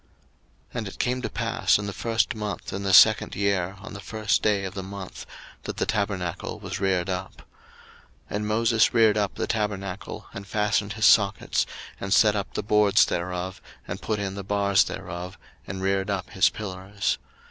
02:040:017 0.01 0.09
And 0.79 0.87
it 0.87 0.97
came 0.97 1.21
to 1.21 1.29
pass 1.29 1.77
in 1.77 1.85
the 1.85 1.93
first 1.93 2.33
month 2.33 2.73
in 2.73 2.81
the 2.81 2.91
second 2.91 3.35
year, 3.35 3.75
on 3.81 3.93
the 3.93 3.99
first 3.99 4.41
day 4.41 4.63
of 4.65 4.73
the 4.73 4.81
month, 4.81 5.27
that 5.65 5.77
the 5.77 5.85
tabernacle 5.85 6.59
was 6.59 6.79
reared 6.79 7.07
up. 7.07 7.43
02:040:018 8.31 8.35
And 8.35 8.47
Moses 8.47 8.93
reared 8.95 9.15
up 9.17 9.35
the 9.35 9.45
tabernacle, 9.45 10.25
and 10.33 10.47
fastened 10.47 10.93
his 10.93 11.05
sockets, 11.05 11.67
and 11.99 12.11
set 12.11 12.35
up 12.35 12.55
the 12.55 12.63
boards 12.63 13.05
thereof, 13.05 13.61
and 13.87 14.01
put 14.01 14.17
in 14.17 14.33
the 14.33 14.43
bars 14.43 14.83
thereof, 14.85 15.37
and 15.67 15.83
reared 15.83 16.09
up 16.09 16.31
his 16.31 16.49
pillars. 16.49 17.19